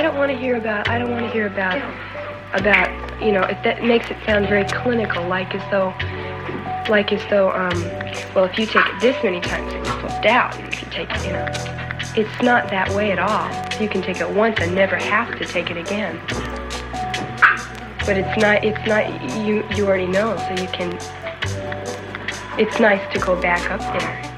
I 0.00 0.02
don't 0.02 0.16
want 0.16 0.32
to 0.32 0.38
hear 0.38 0.56
about. 0.56 0.88
I 0.88 0.98
don't 0.98 1.10
want 1.10 1.26
to 1.26 1.30
hear 1.30 1.46
about 1.46 1.76
about 2.58 3.22
you 3.22 3.32
know. 3.32 3.42
It, 3.42 3.62
that 3.64 3.84
makes 3.84 4.10
it 4.10 4.16
sound 4.24 4.48
very 4.48 4.64
clinical, 4.64 5.28
like 5.28 5.54
as 5.54 5.70
though 5.70 5.92
like 6.88 7.12
as 7.12 7.22
though 7.28 7.50
um. 7.50 7.78
Well, 8.34 8.44
if 8.44 8.58
you 8.58 8.64
take 8.64 8.86
it 8.86 9.00
this 9.00 9.22
many 9.22 9.40
times, 9.40 9.74
it 9.74 9.78
will 9.78 10.08
flipped 10.08 10.24
out. 10.24 10.56
And 10.56 10.72
if 10.72 10.90
take 10.90 11.10
it, 11.10 11.26
you 11.26 11.32
know, 11.32 11.46
it's 12.16 12.42
not 12.42 12.70
that 12.70 12.88
way 12.94 13.12
at 13.12 13.18
all. 13.18 13.48
You 13.78 13.90
can 13.90 14.00
take 14.00 14.20
it 14.20 14.30
once 14.30 14.58
and 14.58 14.74
never 14.74 14.96
have 14.96 15.38
to 15.38 15.44
take 15.44 15.70
it 15.70 15.76
again. 15.76 16.18
But 18.06 18.16
it's 18.16 18.40
not. 18.40 18.64
It's 18.64 18.86
not. 18.86 19.06
You 19.44 19.66
you 19.74 19.86
already 19.86 20.06
know, 20.06 20.34
so 20.36 20.62
you 20.62 20.68
can. 20.68 20.98
It's 22.58 22.80
nice 22.80 23.12
to 23.12 23.18
go 23.18 23.38
back 23.38 23.70
up 23.70 23.80
there. 23.98 24.29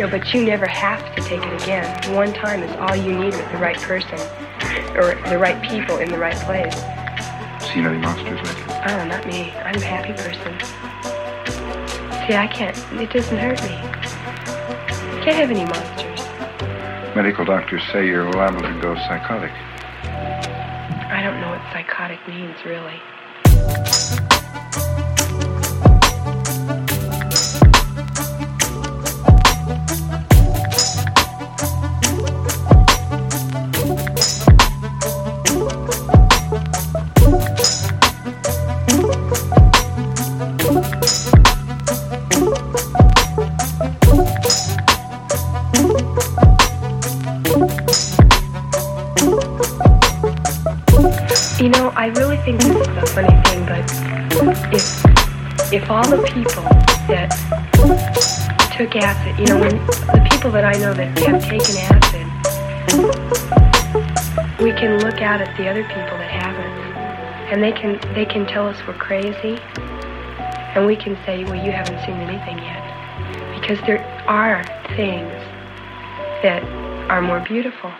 No, 0.00 0.08
but 0.08 0.32
you 0.32 0.42
never 0.42 0.66
have 0.66 1.14
to 1.14 1.22
take 1.22 1.42
it 1.42 1.62
again. 1.62 2.14
One 2.14 2.32
time 2.32 2.62
is 2.62 2.74
all 2.76 2.96
you 2.96 3.12
need 3.12 3.34
with 3.34 3.52
the 3.52 3.58
right 3.58 3.76
person 3.76 4.18
or 4.96 5.14
the 5.28 5.36
right 5.36 5.60
people 5.62 5.98
in 5.98 6.08
the 6.10 6.16
right 6.16 6.36
place. 6.36 6.74
Seen 7.70 7.84
any 7.84 7.98
monsters 7.98 8.40
lately? 8.40 8.74
Oh, 8.88 9.04
not 9.04 9.26
me. 9.26 9.50
I'm 9.50 9.74
a 9.74 9.84
happy 9.84 10.14
person. 10.14 10.58
See, 12.26 12.34
I 12.34 12.46
can't. 12.46 12.74
It 12.98 13.10
doesn't 13.10 13.36
hurt 13.36 13.62
me. 13.62 13.76
I 13.76 15.22
Can't 15.22 15.36
have 15.36 15.50
any 15.50 15.66
monsters. 15.66 17.14
Medical 17.14 17.44
doctors 17.44 17.82
say 17.92 18.06
you're 18.06 18.32
liable 18.32 18.62
to 18.62 18.80
go 18.80 18.94
psychotic. 19.06 19.52
I 21.12 21.20
don't 21.22 21.42
know 21.42 21.50
what 21.50 21.60
psychotic 21.74 22.26
means, 22.26 22.56
really. 22.64 24.29
You 51.60 51.68
know, 51.68 51.92
I 51.94 52.06
really 52.16 52.38
think 52.38 52.60
this 52.60 52.74
is 52.74 52.86
a 52.88 53.06
funny 53.08 53.36
thing, 53.44 53.66
but 53.66 53.84
if 54.72 54.84
if 55.72 55.90
all 55.90 56.08
the 56.08 56.22
people 56.32 56.62
that 57.08 57.30
took 58.76 58.96
acid, 58.96 59.38
you 59.38 59.46
know, 59.46 59.60
when 59.60 59.76
the 59.86 60.28
people 60.30 60.50
that 60.52 60.64
I 60.64 60.72
know 60.78 60.94
that 60.94 61.18
have 61.18 61.42
taken 61.42 61.76
acid, 61.76 62.26
we 64.58 64.72
can 64.72 64.98
look 65.00 65.20
out 65.20 65.40
at 65.42 65.54
the 65.58 65.68
other 65.68 65.84
people 65.84 66.16
that 66.16 66.30
haven't, 66.30 67.52
and 67.52 67.62
they 67.62 67.72
can 67.72 68.00
they 68.14 68.24
can 68.24 68.46
tell 68.46 68.66
us 68.66 68.80
we're 68.88 68.94
crazy, 68.94 69.58
and 70.74 70.86
we 70.86 70.96
can 70.96 71.16
say, 71.26 71.44
well, 71.44 71.62
you 71.62 71.72
haven't 71.72 71.98
seen 72.06 72.16
anything 72.16 72.58
yet, 72.58 72.82
because 73.60 73.78
there 73.86 74.02
are 74.26 74.64
things 74.96 75.30
that 76.42 76.64
are 77.10 77.20
more 77.20 77.40
beautiful. 77.40 77.90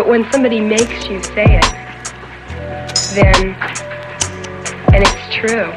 But 0.00 0.08
when 0.08 0.32
somebody 0.32 0.60
makes 0.62 1.08
you 1.08 1.22
say 1.22 1.44
it, 1.44 1.66
then, 3.14 3.54
and 4.94 5.04
it's 5.04 5.34
true, 5.34 5.70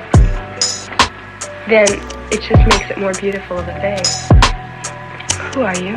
then 1.67 1.89
it 2.31 2.41
just 2.41 2.65
makes 2.69 2.89
it 2.89 2.97
more 2.97 3.11
beautiful 3.15 3.57
of 3.57 3.67
a 3.67 3.73
thing. 3.81 4.01
Who 5.53 5.63
are 5.63 5.77
you? 5.77 5.93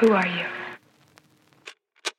Who 0.00 0.14
are 0.14 0.26
you? 0.26 0.65